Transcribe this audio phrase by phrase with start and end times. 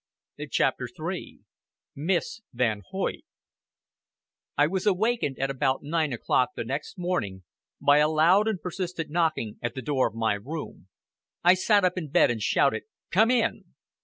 [0.49, 1.41] CHAPTER III
[1.95, 3.23] MISS VAN HOYT
[4.57, 7.43] I was awakened at about nine o'clock the next morning
[7.79, 10.87] by a loud and persistent knocking at the door of my room.
[11.43, 13.75] I sat up in bed and shouted, "Come in!"